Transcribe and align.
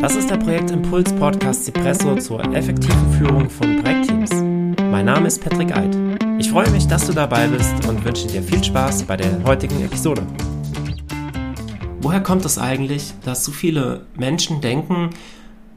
Das 0.00 0.14
ist 0.14 0.30
der 0.30 0.36
Projektimpuls 0.36 1.10
Podcast 1.14 1.64
Cipresso 1.64 2.16
zur 2.16 2.44
effektiven 2.54 3.12
Führung 3.14 3.48
von 3.48 3.82
Projektteams. 3.82 4.30
Mein 4.90 5.06
Name 5.06 5.26
ist 5.26 5.42
Patrick 5.42 5.74
Eid. 5.74 5.96
Ich 6.38 6.50
freue 6.50 6.70
mich, 6.70 6.86
dass 6.86 7.06
du 7.06 7.14
dabei 7.14 7.48
bist 7.48 7.86
und 7.88 8.04
wünsche 8.04 8.26
dir 8.26 8.42
viel 8.42 8.62
Spaß 8.62 9.04
bei 9.04 9.16
der 9.16 9.42
heutigen 9.44 9.82
Episode. 9.82 10.22
Woher 12.02 12.20
kommt 12.20 12.44
es 12.44 12.58
eigentlich, 12.58 13.14
dass 13.24 13.44
so 13.44 13.52
viele 13.52 14.04
Menschen 14.16 14.60
denken, 14.60 15.10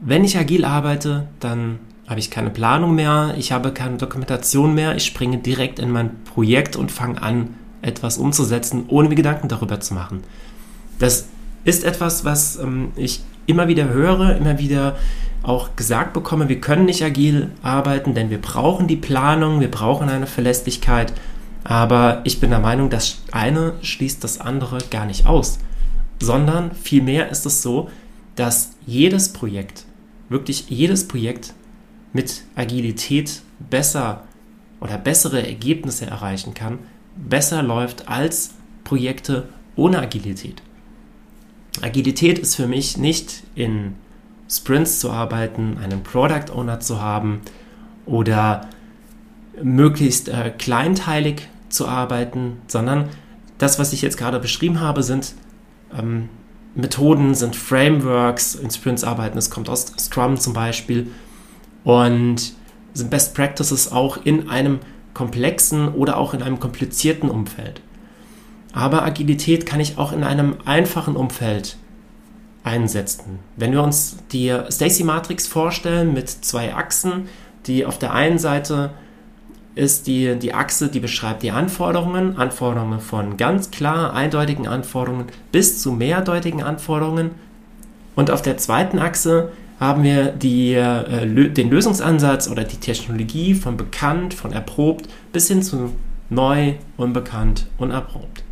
wenn 0.00 0.22
ich 0.22 0.36
agil 0.36 0.66
arbeite, 0.66 1.28
dann 1.40 1.78
habe 2.06 2.20
ich 2.20 2.30
keine 2.30 2.50
Planung 2.50 2.94
mehr, 2.94 3.34
ich 3.38 3.52
habe 3.52 3.72
keine 3.72 3.96
Dokumentation 3.96 4.74
mehr, 4.74 4.96
ich 4.96 5.06
springe 5.06 5.38
direkt 5.38 5.78
in 5.78 5.90
mein 5.90 6.22
Projekt 6.24 6.76
und 6.76 6.92
fange 6.92 7.22
an, 7.22 7.54
etwas 7.80 8.18
umzusetzen, 8.18 8.84
ohne 8.88 9.08
mir 9.08 9.14
Gedanken 9.14 9.48
darüber 9.48 9.80
zu 9.80 9.94
machen. 9.94 10.22
Das 10.98 11.28
ist 11.64 11.84
etwas, 11.84 12.24
was 12.24 12.56
ähm, 12.56 12.92
ich 12.96 13.22
immer 13.46 13.68
wieder 13.68 13.88
höre, 13.88 14.36
immer 14.36 14.58
wieder 14.58 14.96
auch 15.42 15.74
gesagt 15.76 16.12
bekomme, 16.12 16.48
wir 16.48 16.60
können 16.60 16.84
nicht 16.84 17.02
agil 17.02 17.50
arbeiten, 17.62 18.14
denn 18.14 18.30
wir 18.30 18.40
brauchen 18.40 18.86
die 18.86 18.96
Planung, 18.96 19.60
wir 19.60 19.70
brauchen 19.70 20.08
eine 20.08 20.26
Verlässlichkeit. 20.26 21.12
Aber 21.64 22.20
ich 22.24 22.40
bin 22.40 22.50
der 22.50 22.58
Meinung, 22.58 22.90
das 22.90 23.22
eine 23.32 23.74
schließt 23.82 24.22
das 24.24 24.40
andere 24.40 24.78
gar 24.90 25.06
nicht 25.06 25.26
aus, 25.26 25.58
sondern 26.20 26.72
vielmehr 26.72 27.30
ist 27.30 27.46
es 27.46 27.62
so, 27.62 27.90
dass 28.36 28.72
jedes 28.86 29.32
Projekt, 29.32 29.84
wirklich 30.28 30.66
jedes 30.68 31.06
Projekt 31.08 31.54
mit 32.12 32.42
Agilität 32.54 33.42
besser 33.58 34.24
oder 34.80 34.96
bessere 34.96 35.46
Ergebnisse 35.46 36.06
erreichen 36.06 36.54
kann, 36.54 36.78
besser 37.16 37.62
läuft 37.62 38.08
als 38.08 38.54
Projekte 38.84 39.48
ohne 39.76 40.00
Agilität. 40.00 40.62
Agilität 41.82 42.38
ist 42.38 42.56
für 42.56 42.66
mich 42.66 42.96
nicht 42.96 43.44
in 43.54 43.94
Sprints 44.48 45.00
zu 45.00 45.10
arbeiten, 45.10 45.78
einen 45.82 46.02
Product 46.02 46.52
Owner 46.52 46.80
zu 46.80 47.00
haben 47.00 47.40
oder 48.06 48.68
möglichst 49.62 50.28
äh, 50.28 50.52
kleinteilig 50.56 51.48
zu 51.68 51.86
arbeiten, 51.86 52.58
sondern 52.66 53.08
das, 53.58 53.78
was 53.78 53.92
ich 53.92 54.02
jetzt 54.02 54.16
gerade 54.16 54.40
beschrieben 54.40 54.80
habe, 54.80 55.02
sind 55.02 55.34
ähm, 55.96 56.28
Methoden, 56.74 57.34
sind 57.34 57.56
Frameworks, 57.56 58.54
in 58.54 58.70
Sprints 58.70 59.04
arbeiten, 59.04 59.38
es 59.38 59.50
kommt 59.50 59.68
aus 59.68 59.92
Scrum 59.98 60.36
zum 60.38 60.52
Beispiel 60.52 61.10
und 61.84 62.52
sind 62.94 63.10
Best 63.10 63.34
Practices 63.34 63.92
auch 63.92 64.24
in 64.24 64.48
einem 64.48 64.80
komplexen 65.14 65.88
oder 65.88 66.16
auch 66.16 66.34
in 66.34 66.42
einem 66.42 66.58
komplizierten 66.60 67.30
Umfeld. 67.30 67.80
Aber 68.72 69.04
Agilität 69.04 69.66
kann 69.66 69.80
ich 69.80 69.98
auch 69.98 70.12
in 70.12 70.22
einem 70.22 70.56
einfachen 70.64 71.16
Umfeld 71.16 71.76
einsetzen. 72.62 73.38
Wenn 73.56 73.72
wir 73.72 73.82
uns 73.82 74.18
die 74.32 74.54
Stacy 74.70 75.04
Matrix 75.04 75.46
vorstellen 75.46 76.12
mit 76.12 76.28
zwei 76.28 76.74
Achsen, 76.74 77.28
die 77.66 77.86
auf 77.86 77.98
der 77.98 78.12
einen 78.12 78.38
Seite 78.38 78.90
ist 79.74 80.06
die, 80.06 80.36
die 80.38 80.52
Achse, 80.52 80.88
die 80.88 81.00
beschreibt 81.00 81.42
die 81.42 81.52
Anforderungen, 81.52 82.36
Anforderungen 82.36 83.00
von 83.00 83.36
ganz 83.36 83.70
klar 83.70 84.12
eindeutigen 84.12 84.66
Anforderungen 84.66 85.26
bis 85.52 85.80
zu 85.80 85.92
mehrdeutigen 85.92 86.62
Anforderungen. 86.62 87.30
Und 88.14 88.30
auf 88.30 88.42
der 88.42 88.58
zweiten 88.58 88.98
Achse 88.98 89.52
haben 89.78 90.02
wir 90.02 90.26
die, 90.26 90.74
äh, 90.74 91.50
den 91.50 91.70
Lösungsansatz 91.70 92.50
oder 92.50 92.64
die 92.64 92.76
Technologie 92.76 93.54
von 93.54 93.76
bekannt, 93.76 94.34
von 94.34 94.52
erprobt 94.52 95.08
bis 95.32 95.48
hin 95.48 95.62
zu 95.62 95.92
neu, 96.28 96.74
unbekannt, 96.96 97.66
unerprobt. 97.78 98.44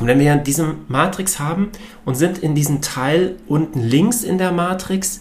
Und 0.00 0.06
wenn 0.06 0.18
wir 0.18 0.34
diese 0.36 0.74
Matrix 0.88 1.38
haben 1.38 1.68
und 2.04 2.14
sind 2.14 2.38
in 2.38 2.54
diesem 2.54 2.80
Teil 2.80 3.36
unten 3.46 3.80
links 3.80 4.22
in 4.22 4.38
der 4.38 4.50
Matrix, 4.50 5.20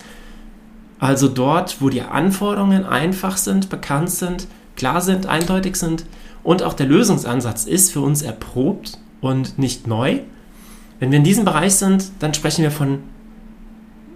also 0.99 1.27
dort, 1.27 1.81
wo 1.81 1.89
die 1.89 2.01
Anforderungen 2.01 2.85
einfach 2.85 3.37
sind, 3.37 3.69
bekannt 3.69 4.09
sind, 4.09 4.47
klar 4.75 5.01
sind, 5.01 5.27
eindeutig 5.27 5.75
sind 5.75 6.05
und 6.43 6.63
auch 6.63 6.73
der 6.73 6.87
Lösungsansatz 6.87 7.65
ist 7.65 7.91
für 7.91 7.99
uns 7.99 8.21
erprobt 8.21 8.97
und 9.21 9.59
nicht 9.59 9.85
neu. 9.85 10.21
Wenn 10.99 11.11
wir 11.11 11.17
in 11.17 11.25
diesem 11.25 11.45
Bereich 11.45 11.75
sind, 11.75 12.11
dann 12.19 12.33
sprechen 12.33 12.63
wir 12.63 12.71
von, 12.71 12.99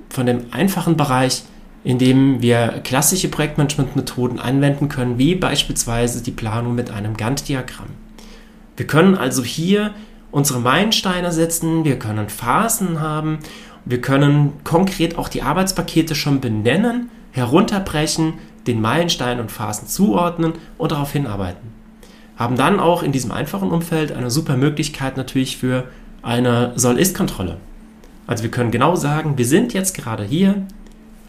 von 0.10 0.26
dem 0.26 0.46
einfachen 0.52 0.96
Bereich, 0.96 1.44
in 1.84 2.00
dem 2.00 2.42
wir 2.42 2.82
klassische 2.84 3.28
Projektmanagement-Methoden 3.28 4.40
anwenden 4.40 4.88
können, 4.88 5.18
wie 5.18 5.36
beispielsweise 5.36 6.24
die 6.24 6.32
Planung 6.32 6.76
mit 6.76 6.92
einem 6.92 7.18
Gantt-Diagramm. 7.18 7.88
Wir 8.78 8.88
können 8.88 9.16
also 9.16 9.44
hier 9.44 9.94
unsere 10.34 10.60
Meilensteine 10.60 11.32
setzen, 11.32 11.86
wir 11.86 12.00
können 12.00 12.28
Phasen 12.28 13.00
haben, 13.00 13.40
wir 13.86 14.02
können 14.02 14.54
konkret 14.64 15.18
auch 15.18 15.30
die 15.30 15.44
Arbeitspakete 15.44 16.16
schon 16.16 16.42
benennen, 16.42 17.10
herunterbrechen, 17.32 18.34
den 18.66 18.82
Meilensteinen 18.82 19.40
und 19.40 19.52
Phasen 19.52 19.88
zuordnen 19.88 20.54
und 20.80 20.92
darauf 20.92 21.12
hinarbeiten. 21.12 21.70
Haben 22.36 22.56
dann 22.56 22.80
auch 22.80 23.04
in 23.04 23.12
diesem 23.12 23.32
einfachen 23.32 23.70
Umfeld 23.70 24.12
eine 24.12 24.32
super 24.32 24.58
Möglichkeit 24.58 25.18
natürlich 25.18 25.58
für 25.58 25.88
eine 26.24 26.74
Soll-Ist-Kontrolle. 26.76 27.58
Also 28.26 28.42
wir 28.44 28.50
können 28.52 28.72
genau 28.72 28.96
sagen, 28.96 29.38
wir 29.38 29.46
sind 29.46 29.74
jetzt 29.74 29.96
gerade 29.96 30.24
hier 30.24 30.66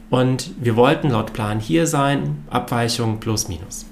und 0.08 0.52
wir 0.58 0.76
wollten 0.76 1.10
laut 1.10 1.34
Plan 1.34 1.60
hier 1.60 1.86
sein, 1.86 2.44
Abweichung 2.48 3.20
plus 3.20 3.48
minus. 3.48 3.84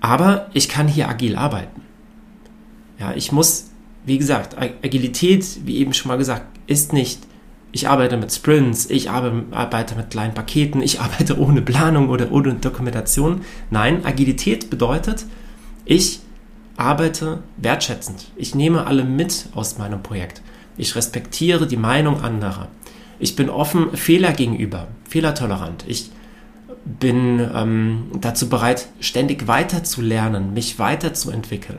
Aber 0.00 0.48
ich 0.52 0.68
kann 0.68 0.88
hier 0.88 1.08
agil 1.08 1.36
arbeiten. 1.36 1.87
Ja, 2.98 3.12
ich 3.14 3.32
muss, 3.32 3.70
wie 4.04 4.18
gesagt, 4.18 4.56
Agilität, 4.58 5.60
wie 5.64 5.78
eben 5.78 5.94
schon 5.94 6.08
mal 6.08 6.18
gesagt, 6.18 6.46
ist 6.66 6.92
nicht, 6.92 7.20
ich 7.70 7.88
arbeite 7.88 8.16
mit 8.16 8.32
Sprints, 8.32 8.88
ich 8.90 9.10
arbeite 9.10 9.94
mit 9.94 10.10
kleinen 10.10 10.34
Paketen, 10.34 10.82
ich 10.82 11.00
arbeite 11.00 11.38
ohne 11.38 11.62
Planung 11.62 12.08
oder 12.08 12.32
ohne 12.32 12.54
Dokumentation. 12.54 13.42
Nein, 13.70 14.04
Agilität 14.04 14.70
bedeutet, 14.70 15.26
ich 15.84 16.20
arbeite 16.76 17.42
wertschätzend. 17.56 18.30
Ich 18.36 18.54
nehme 18.54 18.86
alle 18.86 19.04
mit 19.04 19.48
aus 19.54 19.78
meinem 19.78 20.02
Projekt. 20.02 20.42
Ich 20.76 20.94
respektiere 20.94 21.66
die 21.66 21.76
Meinung 21.76 22.20
anderer. 22.22 22.68
Ich 23.18 23.34
bin 23.34 23.50
offen 23.50 23.96
Fehler 23.96 24.32
gegenüber, 24.32 24.86
fehlertolerant. 25.08 25.84
Ich 25.88 26.10
bin 26.84 27.40
ähm, 27.54 28.06
dazu 28.20 28.48
bereit, 28.48 28.88
ständig 29.00 29.48
weiterzulernen, 29.48 30.54
mich 30.54 30.78
weiterzuentwickeln. 30.78 31.78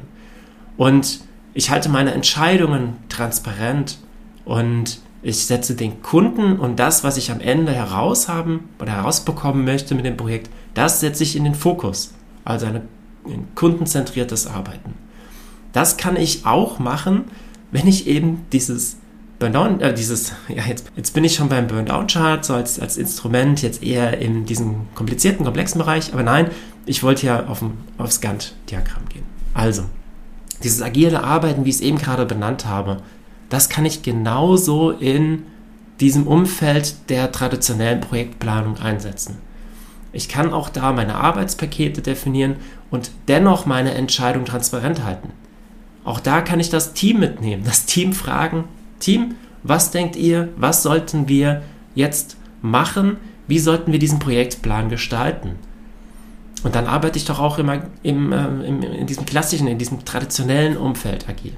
Und 0.79 1.19
ich 1.53 1.71
halte 1.71 1.89
meine 1.89 2.13
Entscheidungen 2.13 2.93
transparent 3.09 3.97
und 4.45 5.01
ich 5.21 5.45
setze 5.45 5.75
den 5.75 6.01
Kunden 6.01 6.57
und 6.57 6.79
das, 6.79 7.03
was 7.03 7.17
ich 7.17 7.31
am 7.31 7.41
Ende 7.41 7.73
heraushaben 7.73 8.61
oder 8.79 8.93
herausbekommen 8.93 9.65
möchte 9.65 9.93
mit 9.93 10.05
dem 10.05 10.15
Projekt, 10.15 10.49
das 10.75 11.01
setze 11.01 11.23
ich 11.23 11.35
in 11.35 11.43
den 11.43 11.53
Fokus. 11.53 12.13
Also 12.45 12.65
eine, 12.65 12.83
ein 13.25 13.49
kundenzentriertes 13.55 14.47
Arbeiten. 14.47 14.93
Das 15.73 15.97
kann 15.97 16.15
ich 16.15 16.45
auch 16.45 16.79
machen, 16.79 17.25
wenn 17.71 17.85
ich 17.85 18.07
eben 18.07 18.45
dieses 18.53 18.99
Burndown, 19.37 19.81
äh, 19.81 19.93
dieses, 19.93 20.31
ja, 20.47 20.63
jetzt, 20.63 20.89
jetzt 20.95 21.13
bin 21.13 21.25
ich 21.25 21.35
schon 21.35 21.49
beim 21.49 21.67
Burndown-Chart, 21.67 22.45
so 22.45 22.53
als, 22.53 22.79
als 22.79 22.95
Instrument, 22.95 23.61
jetzt 23.61 23.83
eher 23.83 24.19
in 24.19 24.45
diesem 24.45 24.87
komplizierten, 24.95 25.43
komplexen 25.43 25.79
Bereich, 25.79 26.13
aber 26.13 26.23
nein, 26.23 26.49
ich 26.85 27.03
wollte 27.03 27.25
ja 27.25 27.47
auf 27.47 27.61
aufs 27.97 28.21
Gantt-Diagramm 28.21 29.09
gehen. 29.09 29.25
Also, 29.53 29.83
dieses 30.63 30.81
agile 30.81 31.23
Arbeiten, 31.23 31.65
wie 31.65 31.69
ich 31.69 31.75
es 31.75 31.81
eben 31.81 31.97
gerade 31.97 32.25
benannt 32.25 32.65
habe, 32.65 32.97
das 33.49 33.69
kann 33.69 33.85
ich 33.85 34.03
genauso 34.03 34.91
in 34.91 35.43
diesem 35.99 36.27
Umfeld 36.27 37.09
der 37.09 37.31
traditionellen 37.31 38.01
Projektplanung 38.01 38.77
einsetzen. 38.77 39.37
Ich 40.11 40.29
kann 40.29 40.53
auch 40.53 40.69
da 40.69 40.91
meine 40.91 41.15
Arbeitspakete 41.15 42.01
definieren 42.01 42.55
und 42.89 43.11
dennoch 43.27 43.65
meine 43.65 43.93
Entscheidung 43.93 44.45
transparent 44.45 45.03
halten. 45.03 45.31
Auch 46.03 46.19
da 46.19 46.41
kann 46.41 46.59
ich 46.59 46.69
das 46.69 46.93
Team 46.93 47.19
mitnehmen, 47.19 47.63
das 47.63 47.85
Team 47.85 48.13
fragen, 48.13 48.65
Team, 48.99 49.35
was 49.63 49.91
denkt 49.91 50.15
ihr, 50.15 50.49
was 50.55 50.83
sollten 50.83 51.27
wir 51.27 51.61
jetzt 51.93 52.37
machen, 52.61 53.17
wie 53.47 53.59
sollten 53.59 53.91
wir 53.91 53.99
diesen 53.99 54.19
Projektplan 54.19 54.89
gestalten? 54.89 55.55
Und 56.63 56.75
dann 56.75 56.87
arbeite 56.87 57.17
ich 57.17 57.25
doch 57.25 57.39
auch 57.39 57.57
immer 57.57 57.83
im, 58.03 58.31
äh, 58.31 58.45
im, 58.65 58.81
in 58.81 59.07
diesem 59.07 59.25
klassischen, 59.25 59.67
in 59.67 59.77
diesem 59.77 60.03
traditionellen 60.05 60.77
Umfeld 60.77 61.27
agil. 61.29 61.53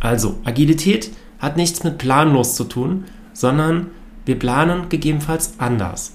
Also, 0.00 0.38
Agilität 0.44 1.10
hat 1.38 1.56
nichts 1.56 1.84
mit 1.84 1.98
planlos 1.98 2.54
zu 2.54 2.64
tun, 2.64 3.04
sondern 3.32 3.88
wir 4.24 4.38
planen 4.38 4.88
gegebenenfalls 4.88 5.54
anders. 5.58 6.14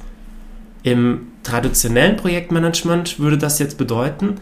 Im 0.83 1.27
traditionellen 1.43 2.17
Projektmanagement 2.17 3.19
würde 3.19 3.37
das 3.37 3.59
jetzt 3.59 3.77
bedeuten, 3.77 4.35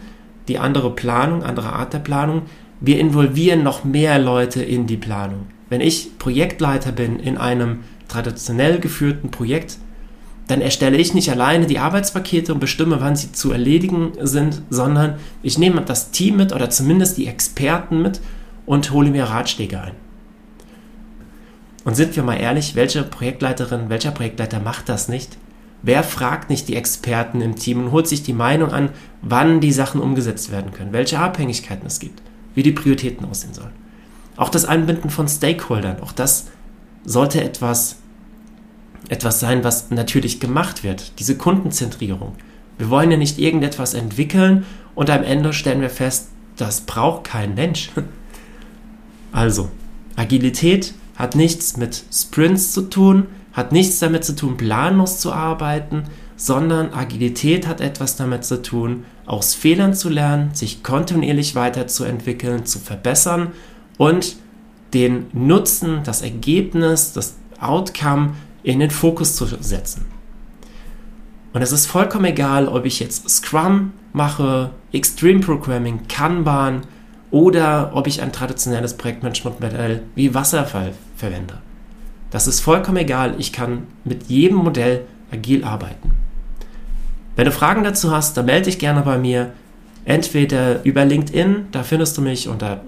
die 0.48 0.58
andere 0.58 0.94
Planung, 0.94 1.42
andere 1.42 1.72
Art 1.72 1.92
der 1.92 1.98
Planung, 1.98 2.42
wir 2.80 2.98
involvieren 2.98 3.62
noch 3.62 3.84
mehr 3.84 4.18
Leute 4.18 4.62
in 4.62 4.86
die 4.86 4.96
Planung. 4.96 5.46
Wenn 5.68 5.80
ich 5.80 6.18
Projektleiter 6.18 6.92
bin 6.92 7.20
in 7.20 7.36
einem 7.36 7.80
traditionell 8.08 8.80
geführten 8.80 9.30
Projekt, 9.30 9.78
dann 10.50 10.60
erstelle 10.60 10.96
ich 10.96 11.14
nicht 11.14 11.30
alleine 11.30 11.66
die 11.66 11.78
Arbeitspakete 11.78 12.52
und 12.52 12.60
bestimme, 12.60 13.00
wann 13.00 13.16
sie 13.16 13.32
zu 13.32 13.52
erledigen 13.52 14.12
sind, 14.20 14.62
sondern 14.70 15.14
ich 15.42 15.58
nehme 15.58 15.82
das 15.82 16.10
Team 16.10 16.36
mit 16.36 16.52
oder 16.52 16.70
zumindest 16.70 17.16
die 17.18 17.26
Experten 17.26 18.02
mit 18.02 18.20
und 18.66 18.90
hole 18.90 19.10
mir 19.10 19.24
Ratschläge 19.24 19.80
ein. 19.80 19.92
Und 21.84 21.94
sind 21.94 22.16
wir 22.16 22.22
mal 22.22 22.34
ehrlich, 22.34 22.74
welche 22.74 23.02
Projektleiterin, 23.04 23.88
welcher 23.88 24.10
Projektleiter 24.10 24.60
macht 24.60 24.88
das 24.88 25.08
nicht? 25.08 25.38
Wer 25.82 26.02
fragt 26.02 26.50
nicht 26.50 26.68
die 26.68 26.76
Experten 26.76 27.40
im 27.40 27.56
Team 27.56 27.84
und 27.84 27.92
holt 27.92 28.06
sich 28.06 28.22
die 28.22 28.34
Meinung 28.34 28.70
an, 28.70 28.90
wann 29.22 29.60
die 29.60 29.72
Sachen 29.72 30.00
umgesetzt 30.00 30.50
werden 30.50 30.72
können, 30.72 30.92
welche 30.92 31.18
Abhängigkeiten 31.18 31.86
es 31.86 32.00
gibt, 32.00 32.22
wie 32.54 32.62
die 32.62 32.72
Prioritäten 32.72 33.24
aussehen 33.24 33.54
sollen? 33.54 33.72
Auch 34.36 34.50
das 34.50 34.66
Einbinden 34.66 35.10
von 35.10 35.26
Stakeholdern, 35.26 36.00
auch 36.00 36.12
das 36.12 36.48
sollte 37.04 37.42
etwas, 37.42 37.99
etwas 39.10 39.40
sein, 39.40 39.64
was 39.64 39.90
natürlich 39.90 40.40
gemacht 40.40 40.84
wird. 40.84 41.18
Diese 41.18 41.36
Kundenzentrierung. 41.36 42.36
Wir 42.78 42.88
wollen 42.88 43.10
ja 43.10 43.16
nicht 43.16 43.38
irgendetwas 43.38 43.92
entwickeln 43.92 44.64
und 44.94 45.10
am 45.10 45.24
Ende 45.24 45.52
stellen 45.52 45.82
wir 45.82 45.90
fest, 45.90 46.28
das 46.56 46.82
braucht 46.82 47.24
kein 47.24 47.54
Mensch. 47.54 47.90
Also, 49.32 49.70
Agilität 50.16 50.92
hat 51.14 51.36
nichts 51.36 51.76
mit 51.76 52.02
Sprints 52.12 52.72
zu 52.72 52.82
tun, 52.90 53.26
hat 53.52 53.70
nichts 53.70 54.00
damit 54.00 54.24
zu 54.24 54.34
tun, 54.34 54.56
planlos 54.56 55.20
zu 55.20 55.32
arbeiten, 55.32 56.02
sondern 56.34 56.92
Agilität 56.92 57.68
hat 57.68 57.80
etwas 57.80 58.16
damit 58.16 58.44
zu 58.44 58.60
tun, 58.60 59.04
aus 59.26 59.54
Fehlern 59.54 59.94
zu 59.94 60.08
lernen, 60.08 60.52
sich 60.52 60.82
kontinuierlich 60.82 61.54
weiterzuentwickeln, 61.54 62.66
zu 62.66 62.80
verbessern 62.80 63.52
und 63.98 64.34
den 64.94 65.26
Nutzen, 65.32 66.00
das 66.02 66.22
Ergebnis, 66.22 67.12
das 67.12 67.36
Outcome 67.60 68.30
in 68.62 68.80
den 68.80 68.90
Fokus 68.90 69.36
zu 69.36 69.46
setzen. 69.46 70.06
Und 71.52 71.62
es 71.62 71.72
ist 71.72 71.86
vollkommen 71.86 72.26
egal, 72.26 72.68
ob 72.68 72.84
ich 72.84 73.00
jetzt 73.00 73.28
Scrum 73.28 73.92
mache, 74.12 74.70
Extreme 74.92 75.40
Programming, 75.40 76.06
Kanban 76.08 76.82
oder 77.30 77.92
ob 77.94 78.06
ich 78.06 78.22
ein 78.22 78.32
traditionelles 78.32 78.96
Projektmanagementmodell 78.96 80.02
wie 80.14 80.34
Wasserfall 80.34 80.92
verwende. 81.16 81.58
Das 82.30 82.46
ist 82.46 82.60
vollkommen 82.60 82.98
egal. 82.98 83.34
Ich 83.38 83.52
kann 83.52 83.86
mit 84.04 84.28
jedem 84.28 84.58
Modell 84.58 85.02
agil 85.32 85.64
arbeiten. 85.64 86.12
Wenn 87.36 87.46
du 87.46 87.52
Fragen 87.52 87.84
dazu 87.84 88.10
hast, 88.12 88.36
dann 88.36 88.46
melde 88.46 88.66
dich 88.66 88.78
gerne 88.78 89.02
bei 89.02 89.18
mir. 89.18 89.52
Entweder 90.04 90.84
über 90.84 91.04
LinkedIn, 91.04 91.66
da 91.72 91.82
findest 91.82 92.16
du 92.16 92.22
mich 92.22 92.48
unter 92.48 92.82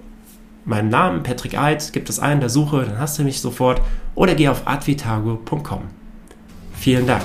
meinem 0.65 0.89
Namen, 0.89 1.23
Patrick 1.23 1.59
Eid, 1.59 1.93
gibt 1.93 2.09
es 2.09 2.21
einen 2.21 2.41
der 2.41 2.51
Suche, 2.51 2.85
dann 2.85 2.99
hast 2.99 3.19
du 3.19 3.25
mich 3.25 3.41
sofort. 3.41 3.81
Oder 4.15 4.35
geh 4.35 4.49
auf 4.49 4.67
advitago.com. 4.67 5.83
Vielen 6.75 7.07
Dank. 7.07 7.25